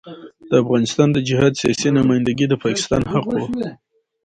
د 0.49 0.51
افغانستان 0.63 1.07
د 1.11 1.17
جهاد 1.27 1.53
سیاسي 1.61 1.89
نمايندګي 1.97 2.45
د 2.49 2.53
پاکستان 2.63 3.01
حق 3.11 3.27
وو. 3.35 3.45